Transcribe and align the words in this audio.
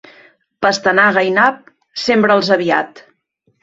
Pastanaga 0.65 1.25
i 1.29 1.31
nap 1.37 1.71
sembra'ls 2.09 2.53
aviat. 2.61 3.09